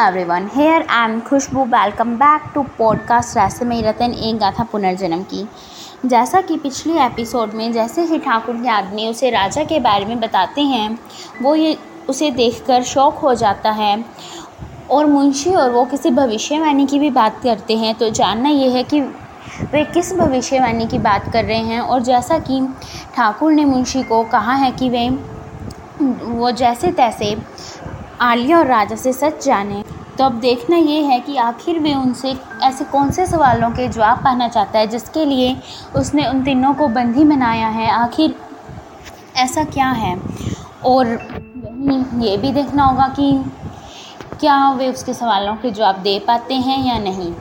everyone, 0.00 0.48
here 0.50 0.84
I 0.88 1.10
am 1.10 1.20
Khushboo 1.20 1.64
welcome 1.64 2.14
back 2.16 2.42
to 2.54 2.62
podcast 2.62 3.36
रहस्यमय 3.36 3.80
रतन 3.80 4.12
एक 4.12 4.38
गाथा 4.38 4.64
पुनर्जन्म 4.64 5.22
की। 5.22 5.48
जैसा 6.06 6.40
कि 6.40 6.56
पिछले 6.56 7.02
एपिसोड 7.04 7.52
में 7.54 7.72
जैसे 7.72 8.02
ही 8.02 8.18
ठाकुर 8.18 8.56
के 8.56 8.68
आदमी 8.68 9.08
उसे 9.08 9.30
राजा 9.30 9.64
के 9.64 9.80
बारे 9.80 10.04
में 10.04 10.20
बताते 10.20 10.60
हैं 10.60 10.98
वो 11.42 11.54
ये 11.54 11.76
उसे 12.08 12.30
देखकर 12.30 12.82
शौक 12.82 13.14
हो 13.14 13.34
जाता 13.34 13.70
है 13.70 14.04
और 14.90 15.06
मुंशी 15.06 15.54
और 15.54 15.70
वो 15.70 15.84
किसी 15.84 16.10
भविष्यवाणी 16.10 16.86
की 16.86 16.98
भी 16.98 17.10
बात 17.10 17.40
करते 17.42 17.76
हैं 17.76 17.94
तो 17.94 18.10
जानना 18.10 18.48
ये 18.48 18.70
है 18.70 18.82
कि 18.82 19.00
वे 19.72 19.84
किस 19.84 20.14
भविष्यवाणी 20.14 20.86
की 20.86 20.98
बात 20.98 21.32
कर 21.32 21.44
रहे 21.44 21.62
हैं 21.62 21.80
और 21.80 22.02
जैसा 22.02 22.38
कि 22.38 22.68
ठाकुर 23.14 23.52
ने 23.52 23.64
मुंशी 23.64 24.02
को 24.02 24.24
कहा 24.24 24.52
है 24.52 24.70
कि 24.70 24.90
वे 24.90 25.08
वो 26.24 26.50
जैसे 26.50 26.92
तैसे 26.92 27.36
आलिया 28.22 28.58
और 28.58 28.66
राजा 28.66 28.96
से 28.96 29.12
सच 29.12 29.44
जाने। 29.44 29.84
तो 30.20 30.24
अब 30.24 30.32
देखना 30.32 30.76
ये 30.76 31.02
है 31.02 31.20
कि 31.20 31.36
आखिर 31.36 31.78
वे 31.78 31.94
उनसे 31.94 32.36
ऐसे 32.62 32.84
कौन 32.84 33.10
से 33.10 33.26
सवालों 33.26 33.70
के 33.70 33.88
जवाब 33.88 34.18
पाना 34.18 34.48
चाहता 34.48 34.78
है 34.78 34.86
जिसके 34.86 35.24
लिए 35.24 35.56
उसने 35.96 36.26
उन 36.26 36.42
तीनों 36.42 36.74
को 36.74 36.88
बंदी 36.88 37.24
बनाया 37.24 37.68
है? 37.68 37.90
आखिर 37.90 38.34
ऐसा 39.36 39.64
क्या 39.64 39.90
है? 39.90 40.20
और 40.84 41.06
ये 42.20 42.36
भी 42.36 42.52
देखना 42.52 42.84
होगा 42.84 43.06
कि 43.08 43.44
क्या 44.40 44.70
वे 44.70 44.88
उसके 44.88 45.14
सवालों 45.14 45.54
के 45.54 45.70
जवाब 45.70 45.96
दे 45.96 46.18
पाते 46.18 46.54
हैं 46.54 46.86
या 46.86 46.98
नहीं? 46.98 47.34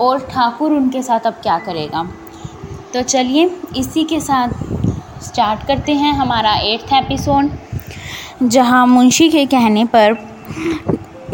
और 0.00 0.20
ठाकुर 0.20 0.72
उनके 0.72 1.02
साथ 1.02 1.20
अब 1.20 1.34
क्या 1.34 1.58
करेगा? 1.58 2.08
तो 2.94 3.02
चलिए 3.02 3.60
इसी 3.76 4.04
के 4.04 4.20
साथ 4.20 4.48
स्टार्ट 5.22 5.66
करते 5.66 5.94
हैं 5.94 6.12
हमारा 6.12 6.54
एट्थ 6.54 6.92
एपिसोड 6.92 7.50
जहाँ 8.42 8.86
मुंशी 8.86 9.30
के 9.30 9.46
कहने 9.46 9.84
पर 9.84 10.36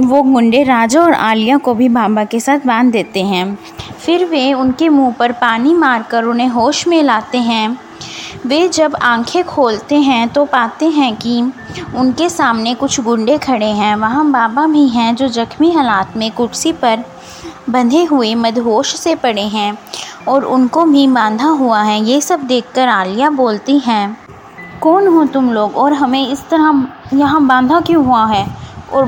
वो 0.03 0.23
गुंडे 0.23 0.63
राजा 0.63 1.01
और 1.03 1.13
आलिया 1.13 1.57
को 1.57 1.75
भी 1.75 1.89
बाबा 1.89 2.25
के 2.25 2.41
साथ 2.41 2.67
बाँध 2.67 2.93
देते 2.93 3.23
हैं। 3.23 3.59
फिर 3.97 4.25
वे 4.25 4.53
उनके 4.53 4.89
मुँह 4.89 5.13
पर 5.13 5.33
पानी 5.33 5.75
मारकर 5.75 6.25
उन्हें 6.25 6.49
होश 6.49 6.87
में 6.89 7.03
लाते 7.03 7.39
हैं। 7.39 7.79
वे 8.47 8.67
जब 8.69 8.97
आँखें 8.97 9.43
खोलते 9.45 9.97
हैं 9.97 10.29
तो 10.29 10.45
पाते 10.45 10.87
हैं 10.87 11.15
कि 11.17 11.41
उनके 11.97 12.29
सामने 12.29 12.75
कुछ 12.75 13.01
गुंडे 13.01 13.37
खड़े 13.39 13.67
हैं। 13.67 13.95
वहाँ 13.97 14.31
बाबा 14.31 14.67
भी 14.67 14.87
हैं 14.89 15.15
जो 15.17 15.29
जख्मी 15.29 15.71
हालात 15.73 16.17
में 16.17 16.31
कुर्सी 16.31 16.73
पर 16.73 17.05
बंधे 17.71 18.03
हुए 18.05 18.35
मदहोश 18.35 18.95
से 18.97 19.15
पड़े 19.15 19.43
हैं 19.49 19.77
और 20.29 20.45
उनको 20.47 20.85
भी 20.85 21.07
बांधा 21.09 21.49
हुआ 21.51 21.83
है। 21.83 22.03
ये 22.05 22.21
सब 22.21 22.41
देखकर 22.41 22.89
आलिया 22.89 23.31
बोलती 23.31 23.79
हैं, 23.79 24.17
कौन 24.81 25.07
हो 25.09 25.25
तुम 25.25 25.53
लोग 25.53 25.77
और 25.77 25.93
हमें 25.93 26.27
इस 26.29 26.49
तरह 26.51 26.87
यहाँ 27.15 27.47
बांधा 27.47 27.81
क्यों 27.81 28.05
हुआ 28.07 28.25
है? 28.27 28.47
और 28.93 29.05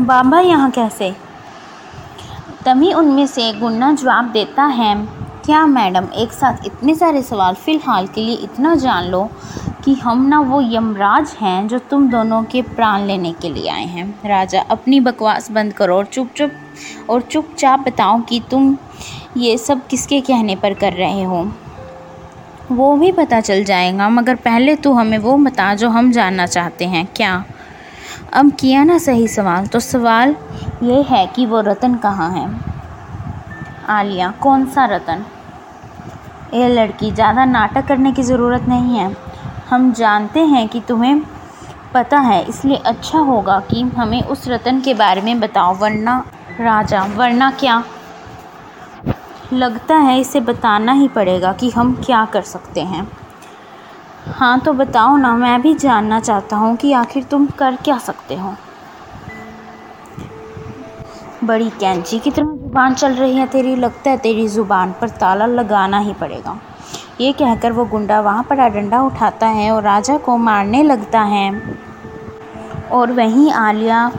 बाब 0.00 0.34
यहाँ 0.36 0.70
कैसे? 0.70 1.14
तभी 2.64 2.92
उनमें 2.92 3.26
से 3.26 3.52
गुन्ना 3.52 3.92
जवाब 3.92 4.30
देता 4.32 4.64
है, 4.64 4.94
क्या 5.44 5.64
मैडम, 5.66 6.06
एक 6.14 6.32
साथ 6.32 6.66
इतने 6.66 6.94
सारे 6.94 7.22
सवाल 7.22 7.54
फ़िलहाल 7.54 8.06
के 8.06 8.20
लिए 8.20 8.34
इतना 8.34 8.74
जान 8.76 9.04
लो 9.04 9.28
कि 9.84 9.94
हम 9.94 10.26
ना 10.26 10.40
वो 10.40 10.60
यमराज 10.64 11.34
हैं 11.40 11.66
जो 11.68 11.78
तुम 11.90 12.08
दोनों 12.10 12.42
के 12.44 12.62
प्राण 12.64 13.06
लेने 13.06 13.32
के 13.32 13.48
लिए 13.48 13.68
आए 13.70 13.84
हैं। 13.86 14.06
राजा, 14.24 14.60
अपनी 14.60 15.00
बकवास 15.00 15.50
बंद 15.50 15.72
करो 15.72 15.96
और 15.96 16.04
चुप 16.04 16.28
चुप 16.36 17.10
और 17.10 17.20
चुपचाप 17.22 17.80
बताओ 17.80 18.20
कि 18.20 18.40
तुम 18.50 18.76
ये 19.36 19.56
सब 19.58 19.86
किसके 19.86 20.20
कहने 20.20 20.56
पर 20.56 20.74
कर 20.74 20.92
रहे 20.92 21.22
हो। 21.22 21.46
वो 22.70 22.94
भी 22.96 23.10
पता 23.12 23.40
चल 23.40 23.64
जाएगा, 23.64 24.08
मगर 24.08 24.34
पहले 24.36 24.76
तो 24.76 24.92
हमें 24.92 25.18
वो 25.18 25.36
बता 25.38 25.74
जो 25.74 25.88
हम 25.88 26.12
जानना 26.12 26.46
चाहते 26.46 26.84
हैं। 26.84 27.06
क्या 27.16 27.44
अब 28.32 28.50
किया 28.52 28.82
ना 28.84 28.98
सही 28.98 29.28
सवाल 29.28 29.66
तो 29.66 29.80
सवाल 29.80 30.34
ये 30.82 31.00
है 31.02 31.26
कि 31.26 31.46
वो 31.46 31.60
रतन 31.60 31.94
कहाँ 31.94 32.30
है? 32.30 32.48
आलिया, 33.88 34.30
कौन 34.40 34.66
सा 34.66 34.84
रतन? 34.86 35.24
ये 36.54 36.68
लड़की, 36.68 37.10
ज़्यादा 37.10 37.44
नाटक 37.44 37.86
करने 37.86 38.12
की 38.12 38.22
ज़रूरत 38.22 38.68
नहीं 38.68 38.98
है। 38.98 39.14
हम 39.70 39.92
जानते 39.92 40.40
हैं 40.40 40.66
कि 40.68 40.80
तुम्हें 40.80 41.22
पता 41.94 42.18
है, 42.18 42.42
इसलिए 42.42 42.76
अच्छा 42.76 43.18
होगा 43.20 43.58
कि 43.60 43.82
हमें 43.96 44.22
उस 44.22 44.48
रतन 44.48 44.80
के 44.80 44.94
बारे 44.94 45.20
में 45.20 45.40
बताओ, 45.40 45.74
वरना 45.74 46.18
राजा, 46.60 47.04
वरना 47.16 47.50
क्या? 47.50 47.82
लगता 49.52 49.96
है 49.96 50.20
इसे 50.20 50.40
बताना 50.40 50.92
ही 50.92 51.08
पड़ेगा 51.08 51.52
कि 51.52 51.70
हम 51.70 51.94
क्या 52.06 52.24
कर 52.24 52.42
सकते 52.42 52.80
हैं। 52.80 53.06
हाँ 54.26 54.58
तो 54.60 54.72
बताओ 54.72 55.16
ना, 55.16 55.34
मैं 55.36 55.60
भी 55.62 55.74
जानना 55.74 56.18
चाहता 56.20 56.56
हूँ 56.56 56.76
कि 56.76 56.92
आखिर 56.92 57.22
तुम 57.22 57.46
कर 57.58 57.76
क्या 57.76 57.96
सकते 57.98 58.34
हो। 58.34 58.54
बड़ी 61.44 61.68
कैंची 61.70 62.18
की 62.18 62.30
तरह 62.30 62.44
ज़ुबान 62.46 62.94
चल 62.94 63.14
रही 63.14 63.36
है 63.36 63.46
तेरी, 63.46 63.74
लगता 63.76 64.10
है 64.10 64.16
तेरी 64.16 64.46
ज़ुबान 64.48 64.92
पर 65.00 65.08
ताला 65.08 65.46
लगाना 65.46 65.98
ही 65.98 66.12
पड़ेगा। 66.12 66.58
ये 67.20 67.32
कहकर 67.32 67.72
वो 67.72 67.84
गुंडा 67.84 68.20
वहाँ 68.20 68.42
पर 68.42 68.68
डंडा 68.68 69.00
उठाता 69.02 69.46
है 69.46 69.70
और 69.70 69.82
राजा 69.82 70.16
को 70.18 70.36
मारने 70.36 70.82
लगता 70.82 71.20
है। 71.20 71.50
और 72.92 73.12
वहीं 73.12 73.50
आलिया 73.52 74.10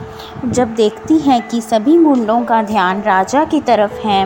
जब 0.44 0.74
देखती 0.74 1.18
है 1.18 1.40
कि 1.40 1.60
सभी 1.60 1.96
गुंडों 1.98 2.40
का 2.44 2.62
ध्यान 2.62 3.00
राजा 3.02 3.44
की 3.44 3.60
तरफ़ 3.60 3.94
है, 3.98 4.24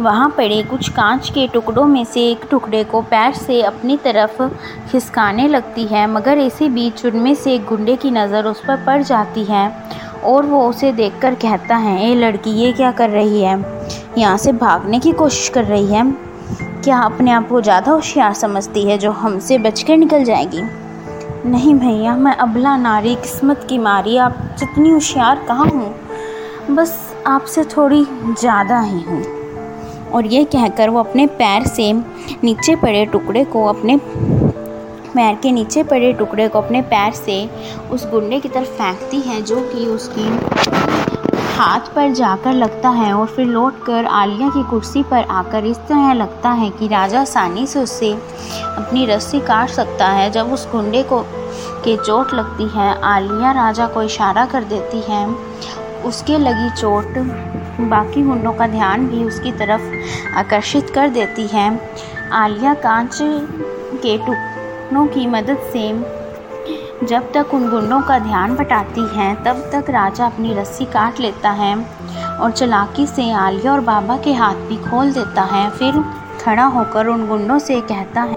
वहाँ 0.00 0.28
पड़े 0.28 0.62
कुछ 0.62 0.88
कांच 0.88 1.30
के 1.30 1.46
टुकड़ों 1.48 1.84
में 1.84 2.04
से 2.04 2.26
एक 2.30 2.46
टुकड़े 2.50 2.82
को 2.84 3.00
पैर 3.02 3.34
से 3.34 3.60
अपनी 3.62 3.96
तरफ़ 3.96 4.42
खिसकाने 4.90 5.48
लगती 5.48 5.84
है, 5.84 6.06
मगर 6.06 6.38
इसी 6.38 6.68
बीच 6.68 7.04
उनमें 7.06 7.34
से 7.34 7.54
एक 7.54 7.64
गुंडे 7.64 7.96
की 7.96 8.10
नज़र 8.10 8.46
उस 8.46 8.60
पर 8.60 8.84
पड़ 8.84 9.02
जाती 9.02 9.44
है 9.44 9.68
और 10.24 10.46
वो 10.46 10.66
उसे 10.68 10.92
देखकर 10.92 11.34
कहता 11.34 11.76
है, 11.76 12.10
ए 12.10 12.14
लड़की, 12.14 12.50
ये 12.50 12.72
क्या 12.72 12.92
कर 12.92 13.10
रही 13.10 13.42
है? 13.42 13.56
यहाँ 14.18 14.36
से 14.36 14.52
भागने 14.52 15.00
की 15.00 15.12
कोशिश 15.12 15.48
कर 15.48 15.64
रही 15.64 15.86
है? 15.86 16.10
क्या 16.84 16.98
अपने 16.98 17.30
आप 17.30 17.48
को 17.48 17.60
ज़्यादा 17.60 17.92
होशियार 17.92 18.32
समझती 18.34 18.82
है 18.82 18.98
जो 18.98 19.10
हमसे 19.10 19.58
बच 19.58 19.82
कर 19.82 19.96
निकल 19.96 20.24
जाएगी? 20.24 20.62
नहीं 21.46 21.74
भैया, 21.74 22.14
मैं 22.16 22.34
अबला 22.36 22.76
नारी, 22.76 23.14
किस्मत 23.14 23.66
की 23.68 23.78
मारी, 23.78 24.16
आप 24.16 24.36
जितनी 24.58 24.90
होशियार 24.90 25.44
कहाँ 25.48 25.66
हूँ? 25.66 25.94
बस 26.70 26.92
आपसे 27.26 27.64
थोड़ी 27.66 28.04
ज़्यादा 28.40 28.80
ही 28.80 29.00
हूँ। 29.02 29.22
और 30.10 30.26
ये 30.26 30.44
कहकर 30.44 30.90
वो 30.90 30.98
अपने 30.98 31.26
पैर 31.38 31.66
से 31.66 31.92
नीचे 32.44 32.76
पड़े 32.76 33.04
टुकड़े 33.06 33.44
को 33.44 33.64
अपने 33.66 33.96
पैर 33.96 35.34
के 35.34 35.52
नीचे 35.52 35.82
पड़े 35.82 36.12
टुकड़े 36.12 36.48
को 36.48 36.60
अपने 36.60 36.82
पैर 36.82 37.12
से 37.12 37.44
उस 37.92 38.08
गुंडे 38.10 38.40
की 38.40 38.48
तरफ़ 38.48 38.68
फेंकती 38.68 39.20
है, 39.20 39.42
जो 39.42 39.60
कि 39.62 39.86
उसकी 39.86 40.28
हाथ 41.62 41.80
पर 41.80 42.12
जाकर 42.12 42.52
लगता 42.52 42.88
है 42.88 43.12
और 43.14 43.26
फिर 43.26 43.46
लौट 43.46 43.84
कर 43.84 44.04
आलिया 44.04 44.48
की 44.48 44.62
कुर्सी 44.62 45.02
पर 45.02 45.24
आकर 45.30 45.64
इस 45.64 45.76
तरह 45.76 46.12
लगता 46.12 46.50
है 46.50 46.70
कि 46.70 46.88
राजा 46.88 47.20
आसानी 47.20 47.66
से 47.66 47.80
उससे 47.80 48.12
अपनी 48.12 49.06
रस्सी 49.06 49.40
काट 49.40 49.68
सकता 49.68 50.08
है। 50.08 50.30
जब 50.30 50.52
उस 50.52 50.72
गुंडे 50.72 51.02
को, 51.02 51.22
के 51.84 51.96
चोट 51.96 52.34
लगती 52.34 52.68
है, 52.68 53.00
आलिया 53.02 53.52
राजा 53.52 53.86
को 53.86 54.02
इशारा 54.02 54.46
कर 54.46 54.64
देती 54.64 55.00
है, 55.12 55.26
उसके 56.04 56.38
लगी 56.38 56.70
चोट, 56.70 57.18
बाकी 57.88 58.22
गुंडों 58.22 58.52
का 58.52 58.66
ध्यान 58.66 59.06
भी 59.06 59.24
उसकी 59.24 59.52
तरफ़ 59.52 59.82
आकर्षित 60.36 60.90
कर 60.90 61.08
देती 61.08 61.46
है। 61.46 61.80
आलिया 62.32 62.74
कांच 62.74 63.18
के 63.22 64.18
टुकड़ों 64.18 65.06
की 65.06 65.26
मदद 65.26 65.58
से 65.72 65.92
जब 67.02 67.30
तक 67.32 67.54
उन 67.54 67.68
गुंडों 67.70 68.00
का 68.00 68.18
ध्यान 68.18 68.54
बटाती 68.56 69.06
हैं, 69.14 69.34
तब 69.44 69.56
तक 69.72 69.90
राजा 69.90 70.26
अपनी 70.26 70.52
रस्सी 70.54 70.84
काट 70.84 71.20
लेता 71.20 71.50
है 71.50 71.74
और 72.40 72.50
चलाकी 72.50 73.06
से 73.06 73.30
आलिया 73.32 73.72
और 73.72 73.80
बाबा 73.80 74.16
के 74.16 74.32
हाथ 74.32 74.54
भी 74.68 74.76
खोल 74.80 75.12
देता 75.12 75.42
है। 75.44 75.68
फिर 75.70 76.02
खड़ा 76.44 76.64
होकर 76.66 77.06
उन 77.06 77.26
गुंडों 77.28 77.58
से 77.58 77.80
कहता 77.80 78.22
है 78.22 78.36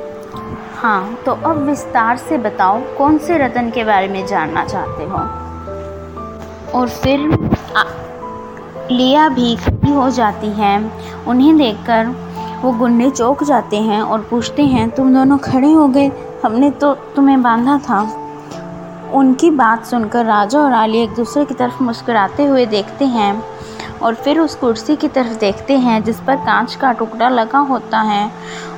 हाँ 0.75 1.17
तो 1.25 1.31
अब 1.31 1.61
विस्तार 1.63 2.17
से 2.17 2.37
बताओ 2.37 2.81
कौन 2.97 3.17
से 3.17 3.37
रतन 3.37 3.69
के 3.69 3.83
बारे 3.83 4.07
में 4.07 4.25
जानना 4.27 4.65
चाहते 4.65 5.03
हो? 5.03 5.19
और 6.79 6.89
फिर 6.89 7.29
लिया 8.91 9.29
भी 9.29 9.55
खड़ी 9.55 9.91
हो 9.91 10.09
जाती 10.09 10.49
है। 10.53 10.77
उन्हें 11.27 11.55
देखकर 11.57 12.15
वो 12.63 12.71
गुंडे 12.71 13.09
चौक 13.09 13.43
जाते 13.43 13.77
हैं 13.77 14.01
और 14.01 14.21
पूछते 14.21 14.63
हैं, 14.65 14.89
तुम 14.89 15.13
दोनों 15.13 15.37
खड़े 15.37 15.71
हो 15.71 15.87
गए? 15.87 16.11
हमने 16.45 16.69
तो 16.71 16.93
तुम्हें 17.15 17.41
बांधा 17.43 17.77
था। 17.79 18.03
उनकी 19.13 19.49
बात 19.51 19.85
सुनकर 19.85 20.25
राजा 20.25 20.59
और 20.59 20.73
आली 20.73 21.01
एक 21.01 21.13
दूसरे 21.15 21.43
की 21.45 21.53
तरफ़ 21.53 21.83
मुस्कुराते 21.83 22.45
हुए 22.45 22.65
देखते 22.65 23.05
हैं 23.07 23.33
और 24.01 24.15
फिर 24.15 24.39
उस 24.39 24.55
कुर्सी 24.55 24.95
की 24.95 25.07
तरफ़ 25.07 25.37
देखते 25.39 25.77
हैं, 25.77 26.03
जिस 26.03 26.19
पर 26.19 26.35
कांच 26.37 26.75
का 26.75 26.91
टुकड़ा 26.91 27.29
लगा 27.29 27.59
होता 27.69 27.99
है 28.01 28.29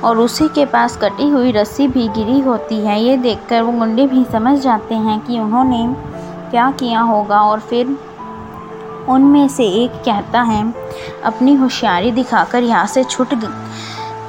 और 0.04 0.18
उसी 0.18 0.48
के 0.48 0.64
पास 0.66 0.96
कटी 0.96 1.28
हुई 1.28 1.52
रस्सी 1.52 1.88
भी 1.88 2.08
गिरी 2.08 2.38
होती 2.40 2.80
है। 2.80 3.00
ये 3.02 3.16
देखकर 3.16 3.62
वो 3.62 3.72
गुंडे 3.72 4.06
भी 4.06 4.24
समझ 4.24 4.58
जाते 4.58 4.94
हैं 4.96 5.18
कि 5.20 5.38
उन्होंने 5.40 5.86
क्या 6.50 6.70
किया 6.70 7.00
होगा 7.02 7.40
और 7.40 7.60
फिर 7.60 7.96
उनमें 9.08 9.48
से 9.48 9.64
एक 9.74 9.90
कहता 10.04 10.40
है, 10.42 10.62
अपनी 11.24 11.54
होशियारी 11.54 12.10
दिखाकर 12.12 12.62
यहाँ 12.62 12.86
से 12.86 13.04
छुट 13.04 13.34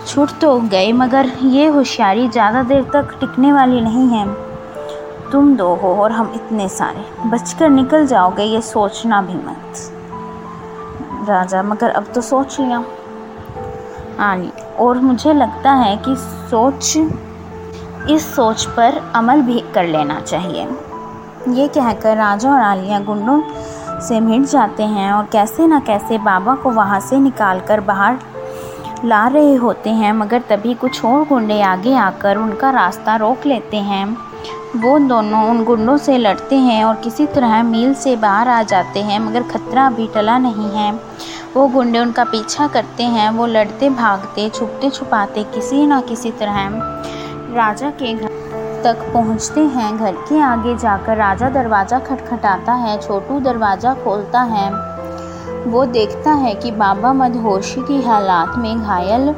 छुट 0.07 0.30
तो 0.42 0.60
गए, 0.62 0.92
मगर 0.94 1.31
ये 1.44 1.68
होशियारी 1.68 2.28
ज़्यादा 2.30 2.63
देर 2.63 2.84
तक 2.94 3.18
टिकने 3.19 3.51
वाली 3.54 3.81
नहीं 3.81 4.07
है। 4.10 4.28
तुम 5.31 5.56
दो 5.56 5.68
हो 5.76 5.94
और 5.96 6.12
हम 6.12 6.31
इतने 6.36 6.68
सारे। 6.70 7.30
बचकर 7.30 7.70
निकल 7.70 8.06
जाओगे, 8.08 8.44
ये 8.44 8.62
सोचना 8.62 9.22
भी 9.22 9.34
मत। 9.34 9.96
राजा, 11.30 11.64
मगर 11.64 11.90
अब 11.90 12.06
तो 12.16 12.22
सोच 12.22 12.60
लिया। 12.60 12.84
आली 14.20 14.52
और 14.80 15.00
मुझे 15.00 15.34
लगता 15.34 15.72
है 15.72 15.96
कि 15.98 16.16
सोच, 16.18 16.98
इस 18.10 18.36
सोच 18.36 18.66
पर 18.66 19.12
अमल 19.16 19.42
भी 19.42 19.60
कर 19.74 19.88
लेना 19.88 20.20
चाहिए। 20.20 20.68
ये 21.48 21.68
कहकर 21.68 22.18
राजा 22.18 22.52
और 22.52 22.62
आलिया 22.62 23.00
गुंडों 23.00 23.42
से 24.02 24.20
मिट 24.20 24.42
जाते 24.42 24.84
हैं 24.84 25.12
और 25.12 25.25
कैसे 25.25 25.68
ना 25.68 25.80
कैसे 25.80 26.18
बाबा 26.18 26.56
को 26.56 26.70
वहाँ 26.70 27.00
से 27.00 27.20
निकाल 27.20 27.60
कर 27.60 27.82
बाहर 27.82 28.20
ला 29.06 29.28
रहे 29.28 29.56
होते 29.56 29.90
हैं, 29.90 30.14
मगर 30.14 30.42
तभी 30.42 30.74
कुछ 30.74 31.06
और 31.06 31.28
गुंडे 31.28 31.62
आगे 31.62 31.94
आकर 31.96 32.38
उनका 32.38 32.70
रास्ता 32.70 33.16
रोक 33.16 33.46
लेते 33.46 33.78
हैं। 33.78 34.29
वो 34.75 34.98
दोनों 35.00 35.42
उन 35.50 35.63
गुंडों 35.63 35.95
से 35.98 36.18
लड़ते 36.18 36.56
हैं 36.56 36.83
और 36.86 36.95
किसी 36.95 37.25
तरह 37.25 37.62
मील 37.63 37.94
से 37.94 38.16
बाहर 38.16 38.48
आ 38.48 38.62
जाते 38.63 39.00
हैं, 39.00 39.19
मगर 39.19 39.44
खतरा 39.44 39.86
अभी 39.88 40.07
टला 40.07 40.38
नहीं 40.38 40.69
है। 40.71 40.92
वो 41.56 41.68
गुंडे 41.68 42.00
उनका 42.00 42.24
पीछा 42.24 42.68
करते 42.68 43.04
हैं, 43.04 43.30
वो 43.30 43.45
लड़ते 43.45 43.89
भागते, 43.89 44.50
छुपते 44.50 44.89
छुपाते 44.89 45.44
किसी 45.44 45.86
न 45.86 46.00
किसी 46.01 46.31
तरह 46.31 46.69
राजा 47.56 47.89
के 47.89 48.13
घर 48.13 48.81
तक 48.83 49.12
पहुँचते 49.13 49.62
हैं। 49.62 49.98
घर 49.98 50.16
के 50.30 50.39
आगे 50.39 50.77
जाकर 50.77 51.18
राजा 51.18 51.50
दरवाज़ा 51.50 52.00
खटखटाता 52.00 52.74
है, 52.74 52.98
छोटू 53.01 53.39
दरवाज़ा 53.39 53.94
खोलता 53.94 54.42
है। 54.42 54.72
वो 55.65 55.86
देखता 55.86 56.31
है 56.33 56.54
कि 56.56 56.72
बाबा 56.72 57.13
मदहोशी 57.13 57.81
की 57.81 58.01
हालात 58.01 58.57
में 58.57 58.81
घायल 58.81 59.33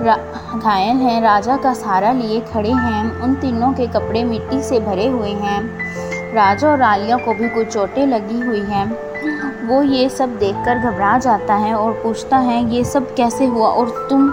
घायल 0.00 0.96
हैं। 0.96 1.22
राजा 1.22 1.56
का 1.56 1.74
सहारा 1.74 2.12
लिए 2.12 2.40
खड़े 2.40 2.70
हैं। 2.70 3.20
उन 3.20 3.34
तीनों 3.34 3.72
के 3.72 3.86
कपड़े 3.86 4.24
मिट्टी 4.24 4.62
से 4.62 4.80
भरे 4.80 5.08
हुए 5.08 5.30
हैं। 5.30 5.86
राजा 6.34 6.68
और 6.68 6.82
आलिया 6.82 7.16
को 7.16 7.34
भी 7.34 7.48
कुछ 7.48 7.66
चोटें 7.66 8.06
लगी 8.06 8.40
हुई 8.40 8.60
हैं। 8.60 9.06
वो 9.66 9.82
ये 9.82 10.08
सब 10.08 10.36
देखकर 10.38 10.78
घबरा 10.78 11.18
जाता 11.18 11.54
है 11.54 11.74
और 11.74 11.92
पूछता 11.92 12.36
है, 12.36 12.74
ये 12.74 12.84
सब 12.84 13.14
कैसे 13.14 13.46
हुआ 13.46 13.68
और 13.68 14.06
तुम? 14.10 14.30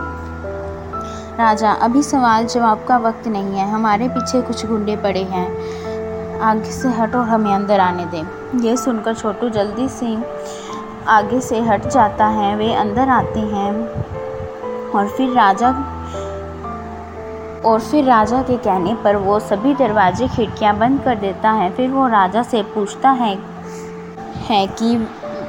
राजा, 1.40 1.72
अभी 1.72 2.04
सवाल 2.04 2.46
जवाब 2.46 2.86
का 2.88 2.98
वक्त 2.98 3.28
नहीं 3.28 3.58
है। 3.58 3.70
हमारे 3.70 4.08
पीछे 4.08 4.42
कुछ 4.42 4.66
गुंडे 4.66 4.96
पड़े 4.96 5.24
हैं। 5.24 5.74
आगे 6.40 6.72
से 6.72 6.90
हटो, 6.90 7.18
हमें 7.18 7.54
अंदर 7.54 7.80
आने 7.80 8.06
दें। 8.06 8.60
ये 8.60 8.78
सुनकर 8.78 9.14
छोटू 9.14 9.50
जल्दी 9.50 9.90
से 9.90 10.18
आगे 11.08 11.40
से 11.40 11.62
हट 11.62 11.88
जाता 11.88 12.26
है। 12.26 12.56
वे 12.56 12.74
अंदर 12.74 13.10
आते 13.10 13.40
हैं। 13.40 13.90
और 14.96 15.08
फिर 15.08 15.30
राजा 15.30 15.70
और 17.66 17.80
फिर 17.82 18.04
राजा 18.06 18.42
के 18.42 18.58
कहने 18.58 18.96
पर 18.96 19.16
वो 19.16 19.40
सभी 19.40 19.74
दरवाजे 19.76 20.28
खिड़कियाँ 20.28 20.78
बंद 20.78 21.02
कर 21.02 21.16
देता 21.16 21.52
है। 21.52 21.70
फिर 21.72 21.90
वो 21.90 22.08
राजा 22.08 22.44
से 22.44 22.64
पूछता 22.64 23.10
है 23.12 23.36
है 24.48 24.66
कि 24.68 24.96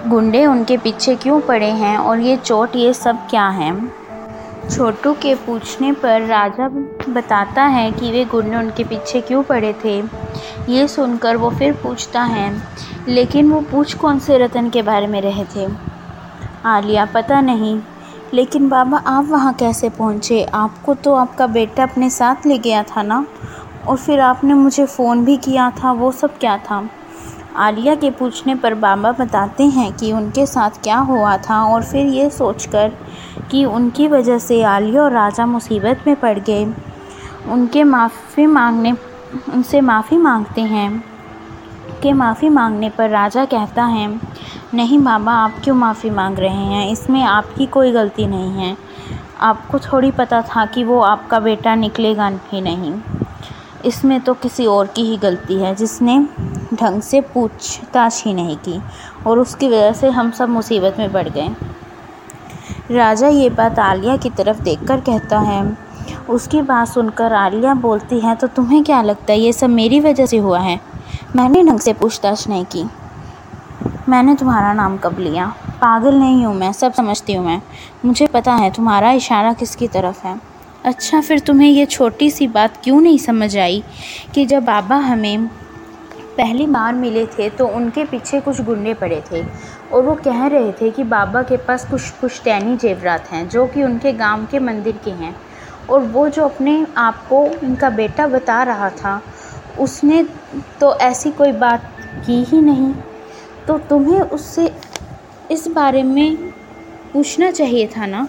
गुंडे 0.07 0.45
उनके 0.47 0.77
पीछे 0.77 1.15
क्यों 1.17 1.41
पड़े 1.41 1.71
हैं 1.73 1.97
और 1.99 2.19
ये 2.19 2.37
चोट 2.37 2.77
ये 2.77 2.93
सब 2.93 3.27
क्या 3.31 3.49
है? 3.49 3.75
छोटू 4.71 5.13
के 5.13 5.35
पूछने 5.35 5.93
पर 5.93 6.23
राजा 6.23 6.69
बताता 7.09 7.63
है 7.63 7.91
कि 7.93 8.11
वे 8.13 8.25
गुंडे 8.25 8.57
उनके 8.57 8.85
पीछे 8.85 9.21
क्यों 9.21 9.43
पड़े 9.43 9.75
थे। 9.85 9.99
ये 10.69 10.87
सुनकर 10.89 11.37
वो 11.37 11.51
फिर 11.51 11.73
पूछता 11.73 12.23
है, 12.23 12.51
लेकिन 13.09 13.51
वो 13.51 13.61
पूछ 13.61 13.95
कौन 13.95 14.19
से 14.19 14.39
रतन 14.39 14.71
के 14.71 14.83
बारे 14.83 15.07
में 15.07 15.21
रहे 15.21 15.45
थे? 15.57 15.69
आलिया, 16.65 17.05
पता 17.05 17.41
नहीं। 17.41 17.81
लेकिन 18.35 18.69
बाबा, 18.69 18.99
आप 18.99 19.25
वहाँ 19.25 19.53
कैसे 19.55 19.89
पहुँचे? 19.89 20.45
आपको 20.45 20.95
तो 20.95 21.15
आपका 21.15 21.47
बेटा 21.47 21.83
अपने 21.83 22.11
साथ 22.11 22.47
ले 22.47 22.59
गया 22.59 22.83
था 22.83 23.03
ना? 23.03 23.27
और 23.89 23.97
फिर 23.97 24.21
आपने 24.21 24.55
मुझे 24.55 24.87
फ़ोन 24.87 25.25
भी 25.25 25.37
किया 25.37 25.71
था, 25.71 25.93
वो 25.93 26.13
सब 26.13 26.39
क्या 26.39 26.59
था? 26.59 26.91
आलिया 27.57 27.95
के 27.95 28.11
पूछने 28.11 28.55
पर 28.55 28.75
बाबा 28.75 29.13
बताते 29.13 29.65
हैं 29.65 29.93
कि 29.93 30.13
उनके 30.13 30.47
साथ 30.47 30.71
क्या 30.71 30.99
हुआ 30.99 31.37
था 31.37 31.65
और 31.65 31.83
फिर 31.83 32.07
ये 32.07 32.31
सोचकर 32.31 32.93
कि 33.51 33.65
उनकी 33.65 34.09
वजह 34.09 34.39
से 34.39 34.63
आलिया 34.63 35.03
और 35.03 35.13
राजा 35.13 35.47
मुसीबत 35.47 36.05
में 36.07 36.17
पड़ 36.17 36.39
गए। 36.39 36.65
उनके 37.49 37.85
माफ़ी 37.85 38.47
मांगने, 38.47 38.93
उनसे 39.53 39.81
माफ़ी 39.81 40.17
मांगते 40.17 40.61
हैं। 40.61 41.05
के 42.03 42.13
माफ़ी 42.13 42.49
मांगने 42.49 42.91
पर 42.91 43.11
राजा 43.11 43.45
कहता 43.45 43.85
है 43.85 44.21
नहीं 44.75 44.99
बाबा 44.99 45.33
आप 45.35 45.59
क्यों 45.65 45.75
माफ़ी 45.75 46.11
मांग 46.11 46.39
रहे 46.39 46.49
हैं? 46.49 46.91
इसमें 46.93 47.23
आपकी 47.23 47.67
कोई 47.67 47.93
गलती 47.93 48.27
नहीं 48.27 48.51
है। 48.51 48.77
आपको 49.41 49.79
थोड़ी 49.79 50.11
पता 50.11 50.41
था 50.43 50.65
कि 50.67 50.85
वो 50.85 51.01
आपका 51.01 51.41
बेटा 51.41 51.75
निकलेगा 51.75 52.29
ही 52.53 52.61
नहीं। 52.61 52.93
इसमें 53.85 54.21
तो 54.21 54.35
किसी 54.35 54.67
और 54.67 54.87
की 54.87 55.03
ही 55.03 55.17
गलती 55.17 55.55
है, 55.55 55.75
जिसने 55.75 56.19
ढंग 56.75 57.03
से 57.03 57.21
पूछताछ 57.21 58.23
ही 58.25 58.35
नहीं 58.35 58.57
की 58.59 58.81
और 59.27 59.39
उसकी 59.39 59.69
वजह 59.69 59.93
से 59.93 60.11
हम 60.11 60.31
सब 60.31 60.49
मुसीबत 60.49 60.97
में 60.99 61.13
पड़ 61.13 61.29
गए। 61.29 61.49
राजा 62.91 63.29
ये 63.29 63.51
बात 63.51 63.79
आलिया 63.79 64.17
की 64.17 64.31
तरफ़ 64.31 64.63
देखकर 64.63 65.01
कहता 65.01 65.39
है। 65.39 65.77
उसकी 66.29 66.63
बात 66.63 66.89
सुनकर 66.89 67.33
आलिया 67.33 67.75
बोलती 67.75 68.21
है 68.21 68.35
तो 68.35 68.47
तुम्हें 68.47 68.83
क्या 68.85 69.03
लगता 69.03 69.33
है, 69.33 69.39
ये 69.39 69.53
सब 69.53 69.71
मेरी 69.71 70.01
वजह 70.01 70.27
से 70.27 70.39
हुआ 70.39 70.59
है? 70.59 70.81
मैंने 71.37 71.63
ढंग 71.63 71.81
से 71.81 71.93
पूछताछ 71.93 72.49
नहीं 72.49 72.65
की। 72.65 72.85
मैंने 74.09 74.35
तुम्हारा 74.35 74.73
नाम 74.73 74.97
कब 74.99 75.19
लिया? 75.19 75.47
पागल 75.81 76.15
नहीं 76.15 76.45
हूँ 76.47 76.55
मैं, 76.55 76.73
सब 76.73 76.93
समझती 76.93 77.35
हूँ 77.35 77.45
मैं। 77.47 77.61
मुझे 78.05 78.27
पता 78.27 78.53
है 78.53 78.71
तुम्हारा 78.71 79.11
इशारा 79.13 79.53
किसकी 79.53 79.89
तरफ़ 79.89 80.27
है। 80.27 80.39
अच्छा 80.85 81.21
फिर 81.21 81.39
तुम्हें 81.41 81.69
ये 81.69 81.87
छोटी 81.87 82.31
सी 82.31 82.47
बात 82.47 82.81
क्यों 82.85 83.01
नहीं 83.01 83.19
समझ 83.19 83.57
आई 83.59 83.83
कि 84.35 84.45
जब 84.47 84.65
बाबा 84.65 84.97
हमें 84.97 85.47
पहली 86.37 86.67
बार 86.67 86.95
मिले 86.95 87.25
थे 87.27 87.49
तो 87.51 87.67
उनके 87.69 88.05
पीछे 88.05 88.41
कुछ 88.41 88.61
गुंडे 88.61 88.95
पड़े 88.95 89.23
थे 89.33 89.45
और 89.93 90.03
वो 90.03 90.15
कह 90.15 90.47
रहे 90.47 90.73
थे 90.73 90.91
कि 90.91 91.05
बाबा 91.05 91.43
के 91.43 91.57
पास 91.57 91.85
कुछ 91.91 92.09
पुश्तैनी 92.11 92.77
जेवरात 92.77 93.31
हैं 93.33 93.49
जो 93.49 93.67
कि 93.67 93.83
उनके 93.83 94.13
गाँव 94.13 94.47
के 94.47 94.59
मंदिर 94.59 94.99
के 95.05 95.11
हैं 95.11 95.35
और 95.91 96.01
वो 96.01 96.29
जो 96.29 96.45
अपने 96.45 96.87
आप 96.97 97.27
को 97.29 97.41
उनका 97.63 97.91
बेटा 97.91 98.27
बता 98.27 98.63
रहा 98.63 98.91
था, 98.91 99.21
उसने 99.79 100.23
तो 100.81 100.95
ऐसी 100.95 101.31
कोई 101.31 101.53
बात 101.53 101.91
की 102.27 102.43
ही 102.45 102.61
नहीं। 102.61 102.93
तो 103.69 103.79
तुम्हें 103.79 104.21
उससे 104.21 104.71
इस 105.51 105.67
बारे 105.69 106.03
में 106.03 106.37
पूछना 107.13 107.51
चाहिए 107.51 107.87
था 107.87 108.07
ना? 108.07 108.29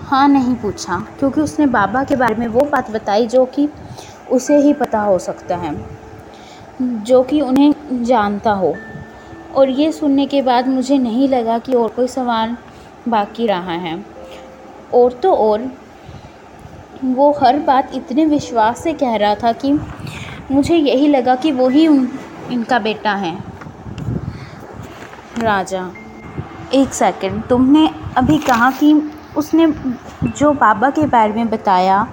हाँ 0.00 0.28
नहीं 0.28 0.54
पूछा, 0.54 0.98
क्योंकि 1.18 1.40
उसने 1.40 1.66
बाबा 1.66 2.04
के 2.04 2.16
बारे 2.16 2.34
में 2.34 2.46
वो 2.46 2.60
बात 2.60 2.90
बताई 2.90 3.26
जो 3.26 3.44
कि 3.44 3.68
उसे 4.30 4.56
ही 4.56 4.72
पता 4.72 5.00
हो 5.00 5.18
सकता 5.18 5.56
है, 5.56 5.74
जो 6.82 7.22
कि 7.22 7.40
उन्हें 7.40 8.04
जानता 8.04 8.52
हो। 8.52 8.74
और 9.54 9.70
ये 9.70 9.92
सुनने 9.92 10.26
के 10.26 10.42
बाद 10.42 10.68
मुझे 10.68 10.98
नहीं 10.98 11.28
लगा 11.28 11.58
कि 11.58 11.74
और 11.74 11.88
कोई 11.88 12.08
सवाल 12.08 12.56
बाकी 13.08 13.46
रहा 13.46 13.72
है। 13.72 14.04
और 14.94 15.12
तो 15.12 15.32
और, 15.32 15.70
वो 17.04 17.30
हर 17.42 17.58
बात 17.58 17.94
इतने 17.94 18.24
विश्वास 18.26 18.82
से 18.82 18.92
कह 18.92 19.16
रहा 19.16 19.34
था 19.34 19.52
कि 19.52 19.72
मुझे 20.50 20.76
यही 20.76 21.08
लगा 21.08 21.34
कि 21.34 21.52
वही 21.52 21.86
इनका 22.50 22.78
बेटा 22.78 23.12
है। 23.14 23.36
राजा, 25.38 25.90
एक 26.74 26.94
सेकंड 26.94 27.42
तुमने 27.42 27.88
अभी 28.16 28.38
कहा 28.38 28.70
कि 28.70 28.92
उसने 29.36 29.66
जो 30.28 30.52
बाबा 30.52 30.90
के 30.90 31.06
बारे 31.06 31.32
में 31.32 31.50
बताया, 31.50 32.06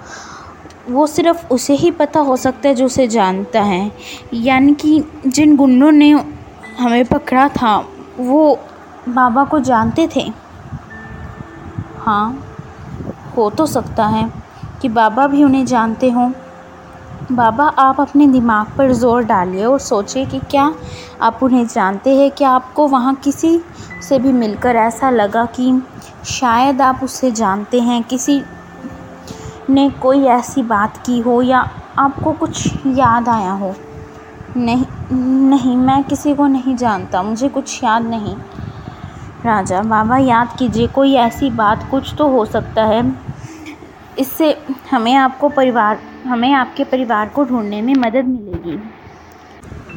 वो 0.90 1.06
सिर्फ़ 1.06 1.46
उसे 1.48 1.74
ही 1.74 1.90
पता 1.90 2.20
हो 2.20 2.36
सकता 2.36 2.68
है 2.68 2.74
जो 2.74 2.86
उसे 2.86 3.06
जानता 3.08 3.60
है। 3.62 3.90
यानी 4.34 4.74
कि 4.74 5.02
जिन 5.26 5.56
गुंडों 5.56 5.90
ने 5.92 6.10
हमें 6.78 7.04
पकड़ा 7.04 7.48
था, 7.48 7.76
वो 8.18 8.58
बाबा 9.08 9.44
को 9.44 9.60
जानते 9.60 10.08
थे। 10.16 10.32
हाँ 11.98 12.46
हो 13.36 13.50
तो 13.50 13.66
सकता 13.66 14.06
है 14.06 14.30
कि 14.82 14.88
बाबा 14.88 15.26
भी 15.26 15.44
उन्हें 15.44 15.64
जानते 15.66 16.10
हों। 16.10 16.30
बाबा, 17.30 17.64
आप 17.64 18.00
अपने 18.00 18.26
दिमाग 18.26 18.66
पर 18.78 18.92
ज़ोर 18.92 19.24
डालिए 19.24 19.64
और 19.64 19.78
सोचिए 19.78 20.24
कि 20.26 20.38
क्या 20.40 20.72
आप 21.22 21.42
उन्हें 21.42 21.66
जानते 21.66 22.14
हैं 22.16 22.30
क्या 22.30 22.50
आपको 22.50 22.86
वहाँ 22.88 23.14
किसी 23.14 23.60
से 24.08 24.18
भी 24.18 24.32
मिलकर 24.32 24.76
ऐसा 24.76 25.10
लगा 25.10 25.44
कि 25.46 25.82
शायद 26.24 26.82
आप 26.82 27.00
उसे 27.04 27.30
जानते 27.30 27.80
हैं। 27.80 28.02
किसी 28.02 28.42
ने 29.70 29.88
कोई 30.02 30.24
ऐसी 30.24 30.62
बात 30.62 30.96
की 30.96 31.18
हो 31.20 31.40
या 31.42 31.60
आपको 31.98 32.32
कुछ 32.32 32.66
याद 32.86 33.28
आया 33.28 33.52
हो। 33.52 33.74
नहीं 34.56 34.84
नहीं, 35.50 35.76
मैं 35.76 36.02
किसी 36.04 36.34
को 36.34 36.46
नहीं 36.46 36.76
जानता, 36.76 37.22
मुझे 37.22 37.48
कुछ 37.48 37.82
याद 37.84 38.02
नहीं। 38.02 38.36
राजा, 39.44 39.82
बाबा, 39.82 40.16
याद 40.18 40.56
कीजिए, 40.58 40.86
कोई 40.86 41.14
ऐसी 41.14 41.50
बात 41.50 41.88
कुछ 41.90 42.14
तो 42.18 42.28
हो 42.28 42.44
सकता 42.44 42.84
है। 42.84 43.02
इससे 44.18 44.56
हमें 44.90 45.14
आपको 45.14 45.48
परिवार 45.48 45.98
हमें 46.26 46.52
आपके 46.52 46.84
परिवार 46.84 47.28
को 47.28 47.44
ढूँढने 47.44 47.82
में 47.82 47.94
मदद 47.94 48.24
मिलेगी। 48.24 48.78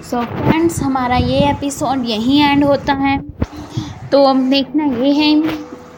सो 0.04 0.18
so 0.18 0.26
फ्रेंड्स 0.26 0.82
हमारा 0.84 1.16
ये 1.16 1.40
एपिसोड 1.50 2.06
यहीं 2.06 2.42
एंड 2.42 2.64
होता 2.64 2.94
है। 2.94 3.18
तो 4.12 4.24
अब 4.24 4.50
देखना 4.50 4.86
ये 4.86 5.12
है 5.14 5.36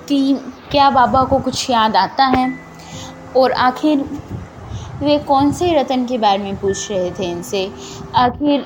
कि 0.07 0.39
क्या 0.71 0.89
बाबा 0.89 1.23
को 1.23 1.39
कुछ 1.39 1.69
याद 1.69 1.95
आता 1.95 2.25
है 2.25 2.51
और 3.37 3.51
आखिर 3.51 4.03
वे 5.01 5.17
कौन 5.19 5.51
से 5.51 5.73
रतन 5.73 6.05
के 6.05 6.17
बारे 6.17 6.43
में 6.43 6.55
पूछ 6.57 6.91
रहे 6.91 7.11
थे 7.11 7.31
इनसे? 7.31 7.71
आखिर 8.15 8.65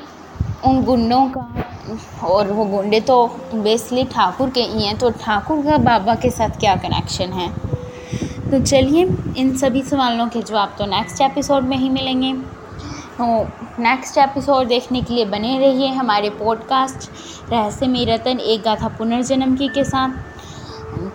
उन 0.66 0.84
गुंडों 0.84 1.26
का 1.30 2.28
और 2.28 2.52
वो 2.52 2.66
गुंडे 2.66 3.00
तो 3.00 3.26
बेसली 3.54 4.04
ठाकुर 4.04 4.50
के 4.50 4.62
ही 4.62 4.86
हैं 4.86 4.98
तो 4.98 5.10
ठाकुर 5.12 5.66
का 5.66 5.78
बाबा 5.78 6.16
के 6.16 6.30
साथ 6.30 6.60
क्या 6.60 6.76
कनेक्शन 6.76 7.32
है? 7.34 7.69
तो 8.52 8.60
चलिए, 8.60 9.04
इन 9.38 9.56
सभी 9.58 9.82
सवालों 9.82 10.28
के 10.28 10.42
जवाब 10.42 10.76
तो 10.78 10.86
नेक्स्ट 10.86 11.22
एपिसोड 11.22 11.64
में 11.64 11.76
ही 11.78 11.90
मिलेंगे। 11.90 12.34
तो 13.18 13.26
नेक्स्ट 13.82 14.18
एपिसोड 14.18 14.68
देखने 14.68 15.02
के 15.02 15.14
लिए 15.14 15.26
बने 15.26 15.58
रहिए 15.60 15.88
हमारे 15.88 16.30
पॉडकास्ट 16.30 17.10
रहस्य 17.52 17.88
में 17.88 18.06
रतन, 18.06 18.40
एक 18.40 18.62
गाथा 18.62 18.88
पुनर्जन्म 18.88 19.56
की 19.56 19.68
के 19.68 19.84
साथ। 19.84 20.10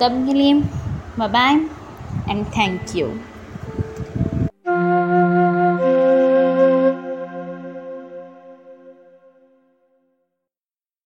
तब 0.00 0.24
के 0.26 0.34
लिए 0.34 0.54
बाय 1.18 1.54
एंड 2.30 2.46
थैंक 2.46 2.96
यू 2.96 3.08